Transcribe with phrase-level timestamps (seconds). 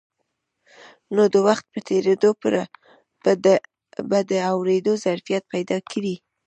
[1.15, 2.29] نو د وخت په تېرېدو
[4.09, 6.15] به د اورېدو ظرفيت پيدا کړي.